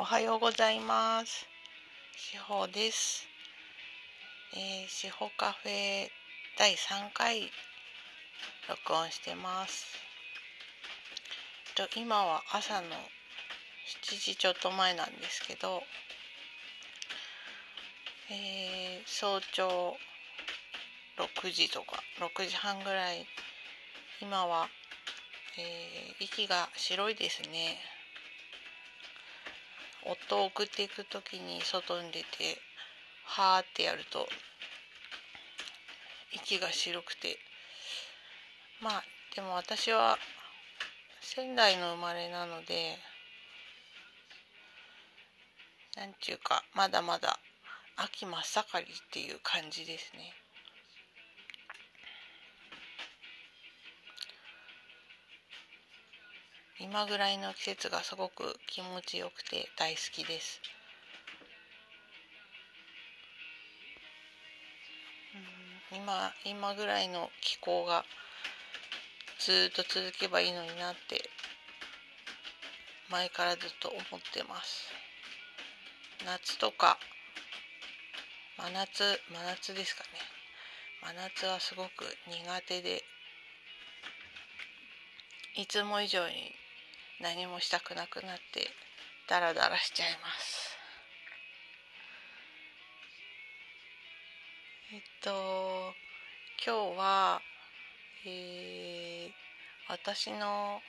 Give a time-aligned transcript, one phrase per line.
[0.00, 1.44] おはようございます。
[2.16, 3.26] しほです。
[4.54, 6.08] えー、しほカフェ
[6.56, 7.50] 第3回
[8.68, 9.86] 録音してます。
[11.74, 15.82] と今は朝の7時ちょっと前なんですけど、
[18.30, 19.96] えー、早朝
[21.42, 23.26] 6時とか6時半ぐらい
[24.22, 24.68] 今は、
[25.58, 27.97] えー、息が白いですね。
[30.04, 32.60] 夫を送っていく時に外に出て
[33.24, 34.28] はーってやると
[36.32, 37.38] 息が白くて
[38.80, 39.02] まあ
[39.34, 40.18] でも私は
[41.20, 42.96] 仙台の生まれなので
[45.96, 47.38] なんちゅうかまだまだ
[47.96, 50.32] 秋真っ盛りっていう感じですね。
[56.90, 60.58] 今ぐらいの季節がすごく気持ちよくて大好きです。
[65.92, 68.06] 今今ぐらいの気候が
[69.38, 71.28] ずっと続けばいいのになって
[73.10, 74.02] 前からずっと思っ
[74.32, 74.88] てます。
[76.24, 76.96] 夏とか
[78.56, 80.08] 真夏真夏ですかね
[81.02, 83.04] 真夏はすごく苦手で
[85.54, 86.54] いつも以上に
[87.20, 88.70] 何もしたくなくなって
[89.28, 90.76] ダラダラしちゃいます
[94.92, 95.94] えっと
[96.64, 97.42] 今日は
[98.26, 99.32] えー、
[99.88, 100.80] 私の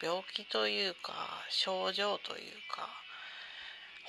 [0.00, 2.88] 病気というか症状というか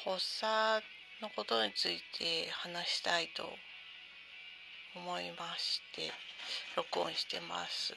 [0.05, 0.83] 発作
[1.21, 3.49] のことについて話したいと
[4.95, 6.11] 思いまして
[6.75, 7.95] 録音してます。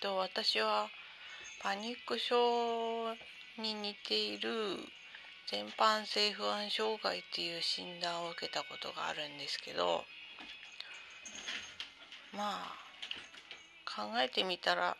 [0.00, 0.88] と私は
[1.62, 3.14] パニック症
[3.58, 4.50] に似ている
[5.50, 10.04] 全般性不安障害っていう診断を受けたことがあるんですけど
[12.34, 12.74] まあ
[13.84, 14.96] 考えてみたら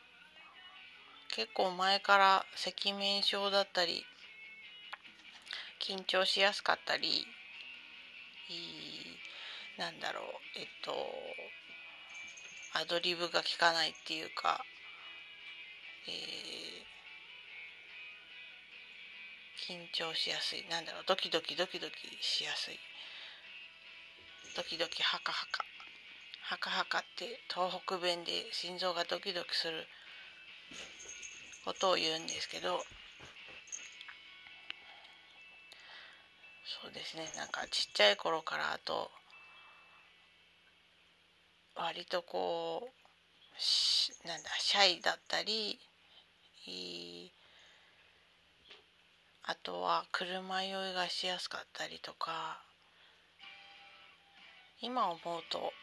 [1.35, 4.05] 結構前から赤面症だったり
[5.81, 7.27] 緊張しやすかったり
[9.79, 10.25] なんだろう
[10.59, 10.93] えっと
[12.73, 14.65] アドリブが効かないっていうか、
[16.09, 20.65] えー、緊張しやすい。
[20.71, 21.05] なんだろう。
[21.07, 22.79] ドキドキドキドキしやすい。
[24.57, 25.65] ドキドキハカハカ。
[26.43, 29.87] ハカハカって東北弁で心臓がドキドキする
[31.65, 32.83] ことを言うんですけど
[36.83, 37.31] そうですね。
[37.37, 39.11] なんかちっちゃい頃からあと
[41.77, 42.89] 割とこ
[44.25, 45.79] うなんだシャイだったり
[49.43, 52.63] あとは車酔いがしやすかったりとか。
[54.83, 55.75] 今思うと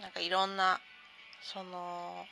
[0.00, 0.80] なんかいろんな
[1.40, 2.24] その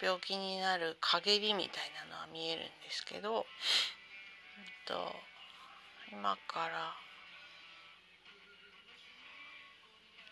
[0.00, 3.44] 病気になる陰りみたいなのは見えるんですけど、えっ
[4.86, 5.12] と、
[6.12, 6.94] 今から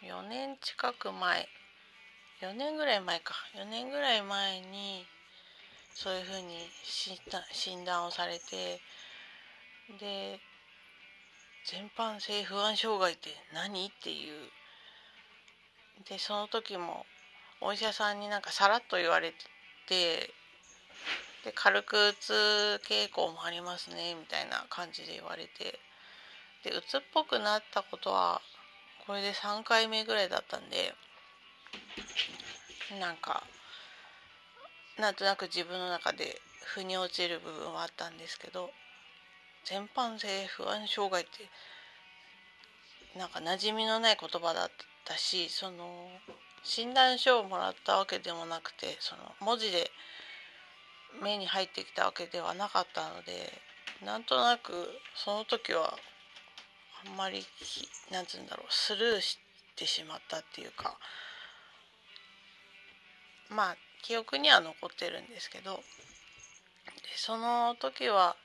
[0.08, 1.48] 4年近く前
[2.42, 3.34] 4年ぐらい前か。
[3.54, 5.06] 4年ぐらい前に
[5.94, 6.58] そういうふうに
[7.52, 8.80] 診断をされて
[10.00, 10.40] で
[11.64, 13.86] 全般性不安障害って何？
[13.86, 14.50] っていう。
[16.08, 17.06] でその時も
[17.60, 19.32] お医者さんになんかさらっと言われ
[19.86, 20.34] て
[21.44, 25.78] で軽くうつ傾向もありますねみたいな感じで言われて
[26.64, 28.40] でうつっぽくなったことは
[29.06, 30.92] これで3回目ぐらいだったんで
[33.00, 33.42] なんか
[34.98, 36.40] なんとなく自分の中で
[36.74, 38.70] 腑に落ちる部分はあったんですけど
[39.64, 41.48] 全般性不安障害って
[43.18, 44.70] なんか馴染みのない言葉だっ
[45.04, 46.08] たしその
[46.64, 49.90] 診断書をもらったわけでもなくてその文字で
[51.22, 53.52] 目に入ってきたわけではなかったので
[54.04, 54.72] なんとなく
[55.14, 55.96] その時は
[57.04, 57.44] あんまり
[58.10, 59.38] なんつうんだろうスルーし
[59.76, 60.96] てしまったっていうか
[63.52, 65.80] まあ記憶には残ってるんですけど
[67.16, 68.36] その時は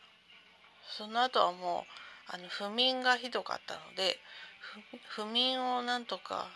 [0.98, 1.86] その後はも
[2.30, 4.20] うあの不眠がひどかったので
[5.10, 6.48] 不眠をなんとか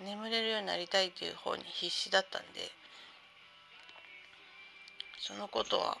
[0.00, 2.60] 眠れるようになりたいという方に必死だったんで
[5.18, 5.98] そのことは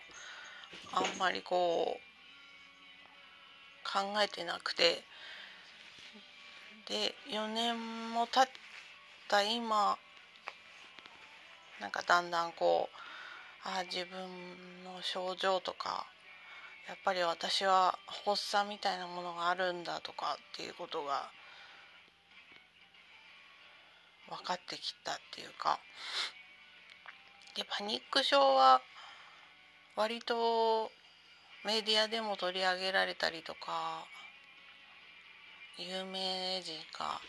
[0.92, 2.08] あんまりこう
[3.90, 5.02] 考えてなくて
[6.88, 8.52] で4年も経っ
[9.28, 9.98] た今
[11.80, 12.96] なんかだんだんこう
[13.64, 16.06] あ自分の症状とか
[16.88, 21.30] やっぱり私は発作みたいなものがあるんだとかっていうことが
[24.28, 25.78] 分かってきたっていうか
[27.56, 28.80] でパニック症は
[29.96, 30.90] 割と
[31.64, 34.06] メディアでも取り上げられたりとか
[35.76, 37.20] 有名人が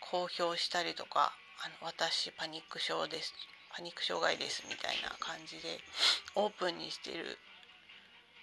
[0.00, 3.34] 公表したりとか「あの私パニック症です」
[3.74, 5.80] パニック障害ですみたいな感じで
[6.34, 7.38] オープンにしてる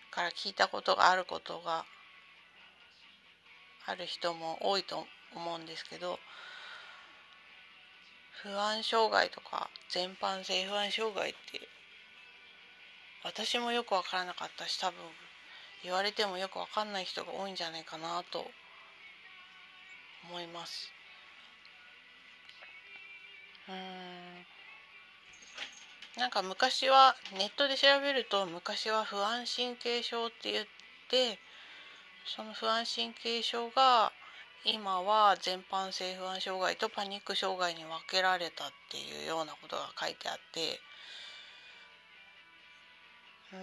[0.10, 1.86] から聞いたことがあることが
[3.86, 6.20] ある人も多いと思うんですけど
[8.42, 11.62] 不安障害とか全般性不安障害って
[13.24, 14.98] 私もよく分からなかったし多分
[15.84, 18.46] 言われてもよく分かんない人が多いんじゃないかなと
[20.28, 20.92] 思います。
[23.69, 24.45] うん
[26.19, 30.66] なんか昔はネットで調べると昔は不安神経症って言っ
[31.10, 31.39] て
[32.36, 34.12] その不安神経症が
[34.66, 40.80] 今は全般性不安障害とパニック障害に分けられたっていうようなことが書いてあって。
[43.54, 43.60] うん。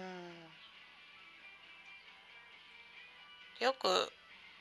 [3.65, 3.87] よく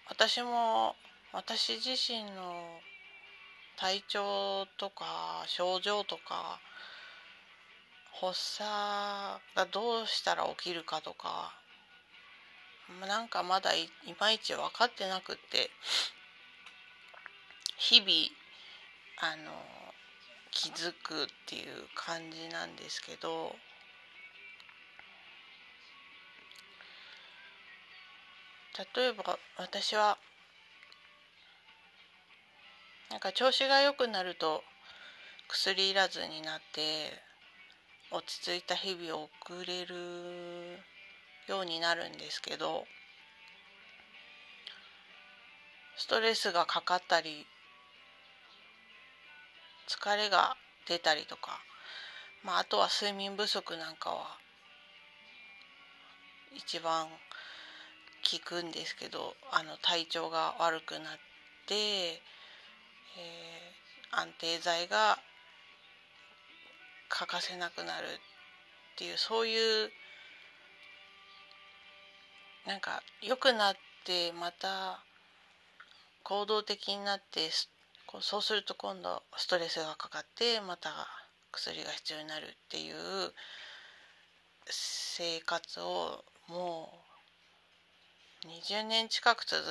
[0.09, 0.95] 私も
[1.33, 2.81] 私自身の
[3.77, 6.61] 体調とか症状とか
[8.13, 8.65] 発作
[9.55, 11.53] がどうしたら起きるかとか
[13.07, 13.89] なんかまだい
[14.19, 15.71] まいち分かってなくって
[17.77, 18.11] 日々
[19.21, 19.53] あの
[20.51, 21.65] 気づくっていう
[21.95, 23.55] 感じなんですけど
[28.97, 30.19] 例えば私は
[33.11, 34.63] なんか調子が良くなると
[35.49, 37.13] 薬いらずになって
[38.11, 39.95] 落ち着いた日々を送れる
[41.49, 42.85] ようになるんですけど
[45.97, 47.47] ストレスがかかったり
[49.89, 50.57] 疲れが
[50.89, 51.61] 出たりとか、
[52.45, 54.39] まあ、あとは睡眠不足なんかは
[56.55, 57.11] 一番効
[58.45, 61.03] くんですけどあの体調が悪くなっ
[61.67, 62.21] て、
[63.19, 65.19] えー、安定剤が
[67.09, 68.09] 欠かせなくなるっ
[68.97, 69.91] ていうそういう
[72.67, 73.75] なんか良くなっ
[74.05, 75.01] てまた
[76.25, 77.51] 行動的になって
[78.07, 80.91] こうそうすると今度ストレスがかかってまた
[81.53, 82.97] 薬が必要になるっていう
[84.69, 86.93] 生活をも
[88.45, 89.63] う20年近く続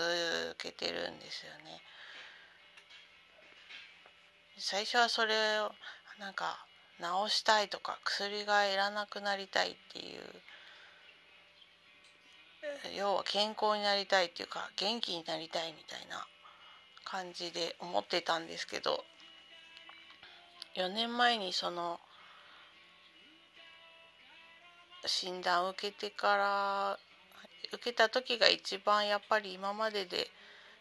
[0.57, 1.81] けてるんですよね。
[4.57, 5.71] 最初はそれを
[6.19, 6.65] なんか
[6.99, 10.19] 治したいとか薬がいらなくなりたいっていう
[12.97, 16.25] 要は健康になりたいっていうか元気になりたいみたいな
[17.03, 19.03] 感じで思ってたんですけど
[20.75, 21.99] 4年前にその
[25.05, 26.99] 診断を受けてから
[27.73, 30.27] 受けた時が一番やっぱり今までで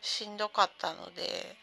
[0.00, 1.56] しんどかったので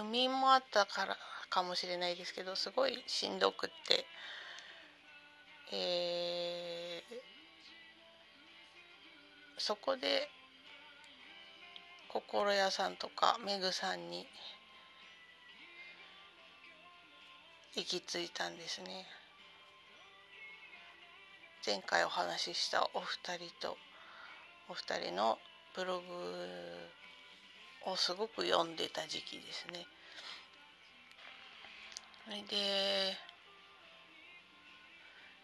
[0.00, 1.18] 不眠もあったから
[1.50, 4.06] かもしれないですけどすごいしんどくって、
[5.74, 10.30] えー、そこで
[12.08, 14.26] 心屋さんとかメグさんに
[17.76, 19.06] 行き着いたんですね。
[21.64, 23.76] 前回お話ししたお二人と
[24.68, 25.38] お二人の
[25.76, 26.04] ブログ
[27.90, 29.86] をすごく読んでた時期ですね。
[32.30, 33.16] れで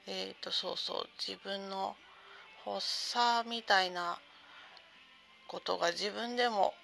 [0.06, 1.96] えっ、ー、とそうそう自分の
[2.64, 4.18] 発作みたいな
[5.48, 6.74] ことが自分でも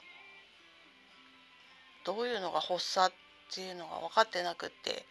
[2.04, 5.06] どういうのが発作っていうのが分かってなくって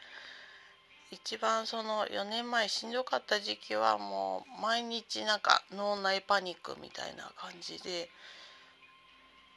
[1.12, 8.10] 一番その4年前しんどかった時期はもう毎日なんか脳内パニックみたいな感じで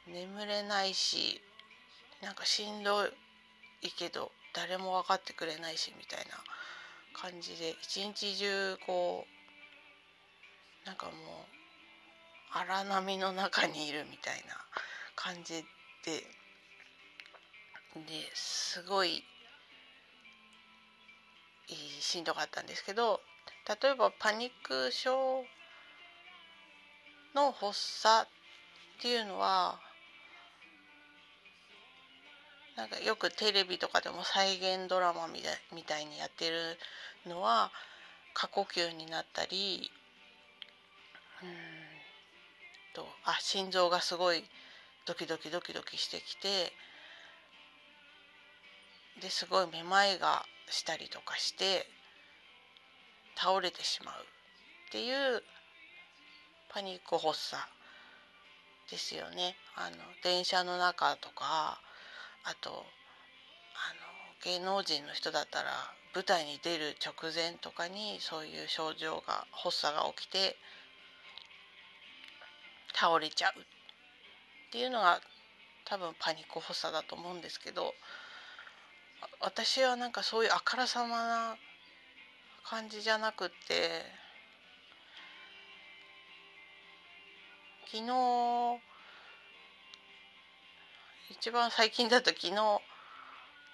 [0.07, 1.41] 眠れないし
[2.21, 3.05] なんかしんど
[3.81, 6.37] いけど誰も分かってくれないしみたいな
[7.13, 9.25] 感じで一日中こ
[10.83, 11.15] うなんかもう
[12.51, 14.55] 荒波の中にいるみたいな
[15.15, 15.63] 感じ
[16.05, 16.23] で
[17.95, 19.23] ですごい
[21.99, 23.21] しんどかったんですけど
[23.81, 25.43] 例えばパニック症
[27.33, 28.27] の発作
[28.97, 29.79] っていうのは
[32.75, 36.77] なんかよくテレビとかでも再現ドラマみたいにやってる
[37.25, 37.71] のは
[38.33, 39.89] 過呼吸になったり
[41.41, 41.49] うん
[42.93, 44.43] とあ心臓がすごい
[45.05, 46.73] ドキドキドキドキしてきて
[49.21, 51.87] ですごいめまいがしたりとかして
[53.37, 55.43] 倒れてしまうっていう
[56.69, 57.61] パニック発作
[58.91, 59.55] ですよね。
[59.75, 61.79] あの電車の中とか
[62.45, 62.85] あとあの
[64.43, 65.71] 芸能人の人だったら
[66.13, 70.55] 舞台に出る直前とかにそういう症状が発作が起きて
[72.93, 73.63] 倒れちゃうっ
[74.71, 75.19] ていうのが
[75.85, 77.93] 多分パニック発作だと思うんですけど
[79.41, 81.55] 私はなんかそういうあからさまな
[82.63, 84.03] 感じじゃなくって
[87.85, 88.85] 昨日
[91.31, 92.53] 一番最近だと昨日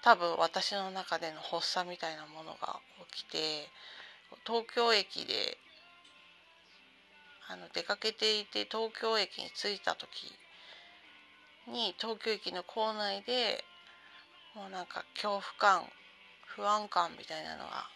[0.02, 2.80] 多分私の中での発作みたいなものが
[3.12, 3.68] 起きて
[4.46, 5.58] 東京駅で
[7.48, 10.32] あの出かけていて東京駅に着いた時
[11.68, 13.62] に東京駅の構内で
[14.54, 15.82] もうなんか恐怖感
[16.56, 17.86] 不安感みたいなのが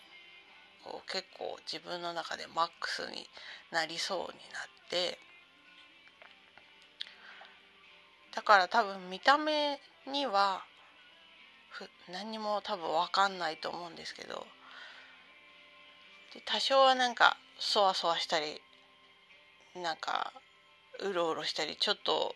[0.85, 3.27] こう結構自分の中でマックスに
[3.73, 4.33] なりそうになっ
[4.91, 5.19] て
[8.37, 10.63] だから多分見た目には
[12.13, 14.47] 何にも多分分かんないと思うんですけど
[16.35, 18.61] で多少はなんかそわそわしたり
[19.75, 20.35] なんか
[21.01, 22.35] うろうろしたりちょっと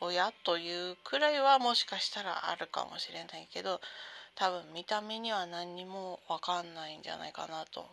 [0.00, 3.80] 親というくらいはもしかしたらあるかもしれないけど
[4.34, 7.86] 多分見た目には何にも分かんないんじゃないかなと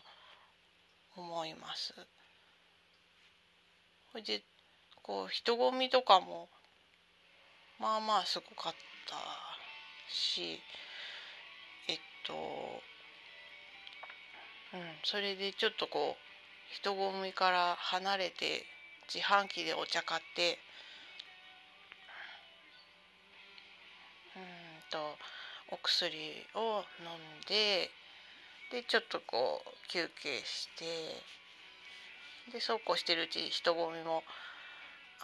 [1.15, 1.93] 思います。
[4.23, 4.41] で
[5.05, 6.49] こう人混みとかも
[7.79, 8.73] まあまあすごかっ
[9.07, 9.15] た
[10.11, 10.59] し
[11.87, 12.33] えっと
[14.73, 18.65] うんそれでちょっとこう人混みから離れて
[19.13, 20.57] 自販機でお茶買って
[24.35, 24.41] うん
[24.89, 24.97] と
[25.69, 26.17] お薬
[26.55, 27.91] を飲んで
[28.71, 34.23] でちょっとこう休憩してでそうこうしてるうちに人混みも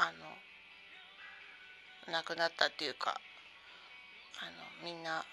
[0.01, 0.11] あ
[2.09, 3.21] のなくなったっていうか
[4.41, 4.45] あ
[4.83, 5.23] のみんな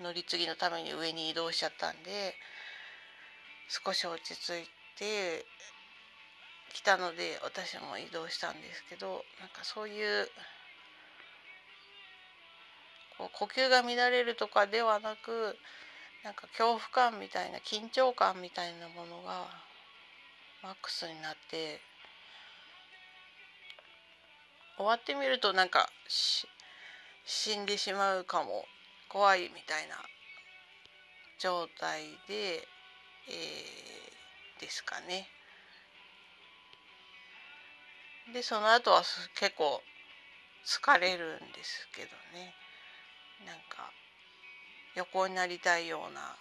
[0.00, 2.34] 乗り継ぎのために上に移動しちゃったんで
[3.68, 4.68] 少し落ち着い
[4.98, 5.46] て
[6.72, 10.26] きたので私も移動したんですけどなんかそういう
[13.16, 15.56] こう呼吸が乱れるとかではなく
[16.24, 19.46] なんか恐怖感みたいな緊張感みたいなものが
[20.64, 21.80] マックスになって
[24.80, 25.90] 終わってみるとなんか
[27.26, 28.64] 死んでしまうかも
[29.10, 29.96] 怖いみたいな
[31.38, 32.66] 状態で、
[33.28, 35.28] えー、ですかね。
[38.32, 39.02] でその後は
[39.38, 39.82] 結構
[40.64, 42.54] 疲れるんですけどね。
[43.44, 43.92] なんか
[44.94, 46.36] 横になりたいような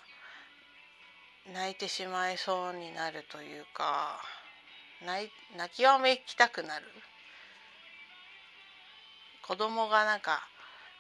[1.60, 4.22] 泣いてしまいそうになるというか
[5.06, 6.86] 泣泣きわめきたくなる
[9.50, 10.48] 子供がなんか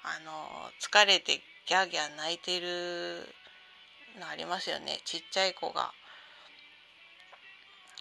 [0.02, 0.32] あの
[0.82, 3.30] 疲れてギャーギャー泣いてる
[4.20, 5.00] のありますよね。
[5.06, 5.92] ちっちゃい子が。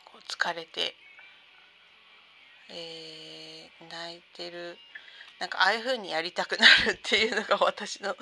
[0.06, 0.94] こう疲れて、
[2.70, 4.78] えー、泣いてる。
[5.38, 8.16] なんかああいう風にやりたくなるっていうのが私の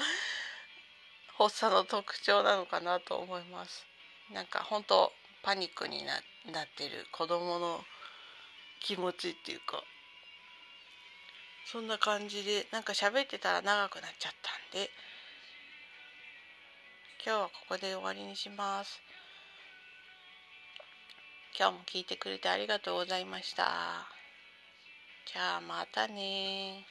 [1.39, 3.87] 発作の特徴なのかなと思います。
[4.35, 5.13] なんか本当
[5.45, 6.15] パニックにな
[6.53, 7.85] なってる子供の
[8.81, 9.85] 気持ちっていうか。
[11.67, 14.89] そんな感じでなんか喋ってたら長くなっちゃったんで
[17.27, 19.03] 今日はここで終わりにします。
[21.59, 24.07] 今日も聞いてくれてありがとうございました。
[25.33, 26.87] じゃあまたね